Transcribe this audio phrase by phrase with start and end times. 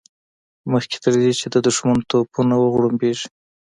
[0.71, 3.27] مخکې تر دې چې د دښمن توپونه وغړمبېږي.